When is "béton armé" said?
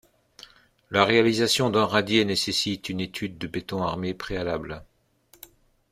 3.45-4.15